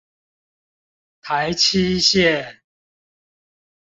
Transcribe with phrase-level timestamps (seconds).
[1.21, 2.61] 台七線